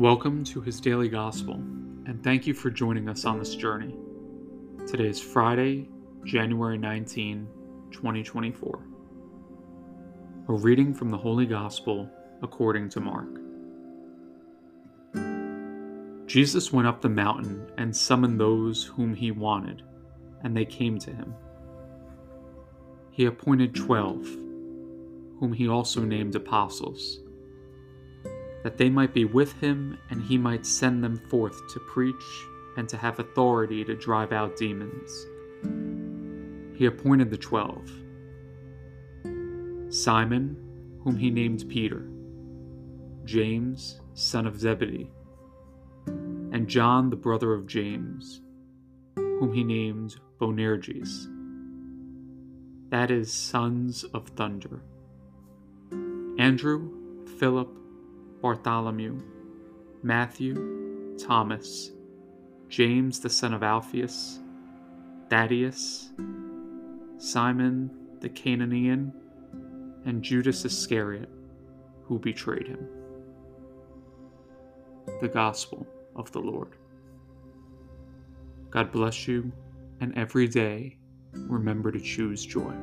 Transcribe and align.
Welcome 0.00 0.44
to 0.44 0.62
His 0.62 0.80
Daily 0.80 1.10
Gospel, 1.10 1.56
and 1.56 2.24
thank 2.24 2.46
you 2.46 2.54
for 2.54 2.70
joining 2.70 3.06
us 3.06 3.26
on 3.26 3.38
this 3.38 3.54
journey. 3.54 3.94
Today 4.86 5.08
is 5.08 5.20
Friday, 5.20 5.90
January 6.24 6.78
19, 6.78 7.46
2024. 7.92 8.86
A 10.48 10.52
reading 10.54 10.94
from 10.94 11.10
the 11.10 11.18
Holy 11.18 11.44
Gospel 11.44 12.08
according 12.40 12.88
to 12.88 13.00
Mark. 13.00 13.28
Jesus 16.26 16.72
went 16.72 16.88
up 16.88 17.02
the 17.02 17.10
mountain 17.10 17.70
and 17.76 17.94
summoned 17.94 18.40
those 18.40 18.82
whom 18.82 19.14
he 19.14 19.30
wanted, 19.30 19.82
and 20.42 20.56
they 20.56 20.64
came 20.64 20.98
to 21.00 21.10
him. 21.10 21.34
He 23.10 23.26
appointed 23.26 23.74
twelve, 23.74 24.24
whom 25.38 25.52
he 25.52 25.68
also 25.68 26.00
named 26.00 26.34
apostles 26.36 27.20
that 28.62 28.76
they 28.76 28.90
might 28.90 29.14
be 29.14 29.24
with 29.24 29.52
him 29.60 29.98
and 30.10 30.22
he 30.22 30.36
might 30.36 30.66
send 30.66 31.02
them 31.02 31.16
forth 31.28 31.72
to 31.72 31.80
preach 31.80 32.46
and 32.76 32.88
to 32.88 32.96
have 32.96 33.18
authority 33.18 33.84
to 33.84 33.94
drive 33.94 34.32
out 34.32 34.56
demons. 34.56 35.26
He 36.78 36.86
appointed 36.86 37.30
the 37.30 37.36
twelve 37.36 37.90
Simon, 39.92 40.56
whom 41.02 41.16
he 41.16 41.30
named 41.30 41.64
Peter, 41.68 42.08
James, 43.24 44.00
son 44.14 44.46
of 44.46 44.58
Zebedee, 44.58 45.10
and 46.06 46.68
John, 46.68 47.10
the 47.10 47.16
brother 47.16 47.52
of 47.54 47.66
James, 47.66 48.40
whom 49.16 49.52
he 49.52 49.64
named 49.64 50.16
Boanerges, 50.38 51.28
that 52.90 53.10
is, 53.10 53.32
sons 53.32 54.04
of 54.04 54.28
thunder, 54.28 54.82
Andrew, 56.38 57.26
Philip, 57.38 57.76
Bartholomew, 58.40 59.20
Matthew, 60.02 61.16
Thomas, 61.18 61.90
James 62.68 63.20
the 63.20 63.30
son 63.30 63.52
of 63.52 63.62
Alphaeus, 63.62 64.40
Thaddeus, 65.28 66.10
Simon 67.18 67.90
the 68.20 68.28
Cananean, 68.28 69.12
and 70.04 70.22
Judas 70.22 70.64
Iscariot, 70.64 71.28
who 72.04 72.18
betrayed 72.18 72.66
him. 72.66 72.88
The 75.20 75.28
Gospel 75.28 75.86
of 76.16 76.30
the 76.32 76.40
Lord. 76.40 76.76
God 78.70 78.92
bless 78.92 79.26
you, 79.26 79.52
and 80.00 80.16
every 80.16 80.48
day 80.48 80.96
remember 81.32 81.90
to 81.90 82.00
choose 82.00 82.44
joy. 82.44 82.74